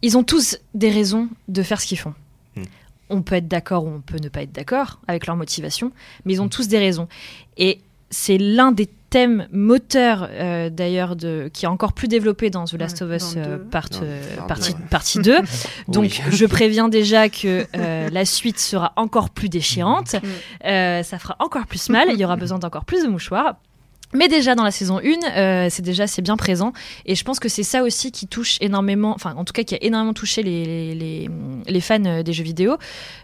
Ils 0.02 0.18
ont 0.18 0.24
tous 0.24 0.58
des 0.74 0.90
raisons 0.90 1.30
de 1.48 1.62
faire 1.64 1.80
ce 1.82 1.88
qu'ils 1.88 2.00
font. 2.00 2.14
Mm. 2.56 2.64
On 3.12 3.22
peut 3.22 3.36
être 3.36 3.48
d'accord 3.48 3.86
ou 3.86 3.90
on 3.90 4.02
peut 4.02 4.20
ne 4.22 4.30
pas 4.30 4.42
être 4.44 4.52
d'accord 4.52 5.00
avec 5.08 5.26
leur 5.26 5.36
motivation, 5.36 5.92
mais 6.26 6.34
ils 6.34 6.42
ont 6.42 6.50
tous 6.50 6.68
des 6.68 6.78
raisons. 6.80 7.08
Et 7.58 7.80
c'est 8.10 8.38
l'un 8.38 8.72
des 8.72 8.90
thèmes 9.10 9.48
moteurs, 9.52 10.28
euh, 10.32 10.70
d'ailleurs, 10.70 11.16
de, 11.16 11.50
qui 11.54 11.66
est 11.66 11.68
encore 11.68 11.94
plus 11.94 12.08
développé 12.08 12.50
dans 12.50 12.66
The 12.66 12.74
Last 12.74 13.02
of 13.02 13.12
Us 13.12 13.34
euh, 13.38 13.58
part, 13.58 13.88
euh, 14.02 14.22
partie, 14.48 14.76
partie 14.90 15.20
2. 15.20 15.38
Donc, 15.88 16.04
Oui. 16.04 16.22
je 16.32 16.46
préviens 16.46 16.90
déjà 16.90 17.30
que 17.30 17.66
euh, 17.76 18.10
la 18.12 18.26
suite 18.26 18.60
sera 18.60 18.94
encore 18.96 19.30
plus 19.30 19.50
déchirante. 19.50 20.14
Mm. 20.14 20.68
Euh, 20.68 21.04
ça 21.04 21.20
fera 21.20 21.36
encore 21.40 21.66
plus 21.66 21.90
mal. 21.90 22.10
Il 22.14 22.20
y 22.20 22.26
aura 22.26 22.36
besoin 22.36 22.60
d'encore 22.60 22.86
plus 22.86 23.04
de 23.04 23.08
mouchoirs. 23.10 23.56
Mais 24.12 24.28
déjà 24.28 24.56
dans 24.56 24.64
la 24.64 24.72
saison 24.72 24.98
1, 24.98 25.02
euh, 25.38 25.68
c'est 25.70 25.84
déjà 25.84 26.08
c'est 26.08 26.24
bien 26.24 26.36
présent 26.36 26.74
et 27.06 27.14
je 27.14 27.24
pense 27.24 27.40
que 27.40 27.48
c'est 27.48 27.62
ça 27.62 27.84
aussi 27.84 28.12
qui 28.12 28.26
touche 28.26 28.58
énormément, 28.60 29.14
enfin 29.14 29.36
en 29.38 29.46
tout 29.46 29.54
cas 29.54 29.62
qui 29.62 29.76
a 29.76 29.78
énormément 29.82 30.14
touché 30.16 30.42
les, 30.42 30.66
les, 30.66 30.96
les 30.96 31.30
fans 31.80 32.04
euh, 32.06 32.24
des 32.24 32.34
jeux 32.34 32.44
vidéo 32.44 32.78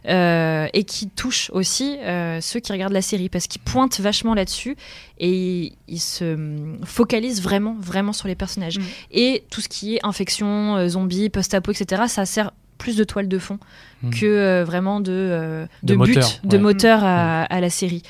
euh, 0.08 0.68
et 0.74 0.84
qui 0.84 1.10
touche 1.10 1.50
aussi 1.54 1.98
euh, 2.04 2.40
ceux 2.42 2.60
qui 2.60 2.72
regardent 2.72 2.94
la 2.94 3.02
série 3.02 3.30
parce 3.30 3.48
qu'ils 3.48 3.62
pointent 3.62 4.00
vachement 4.00 4.36
là-dessus 4.36 4.76
et 5.20 5.32
ils, 5.32 5.78
ils 5.88 6.00
se 6.00 6.36
hum, 6.36 6.78
focalisent 6.86 7.42
vraiment 7.42 7.76
vraiment 7.80 8.14
sur 8.14 8.28
les 8.28 8.36
personnages 8.36 8.78
Mm. 8.78 8.84
et 9.12 9.44
tout 9.50 9.62
ce 9.62 9.70
qui 9.70 9.96
est 9.96 10.00
infection, 10.04 10.76
euh, 10.78 10.88
zombies, 10.90 11.30
post-apo, 11.30 11.72
etc. 11.72 12.04
Ça 12.08 12.26
sert 12.26 12.52
plus 12.78 12.96
de 12.98 13.04
toile 13.04 13.28
de 13.28 13.40
fond 13.40 13.58
Mm. 14.04 14.10
que 14.12 14.26
euh, 14.26 14.64
vraiment 14.66 15.00
de, 15.00 15.12
euh, 15.12 15.66
De 15.84 15.94
de, 15.94 15.98
moteur, 15.98 16.30
but, 16.44 16.50
de 16.52 16.58
moteur 16.58 17.00
à, 17.04 17.44
à 17.44 17.62
la 17.62 17.70
série. 17.70 18.04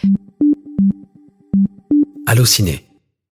Allociné. 2.26 2.85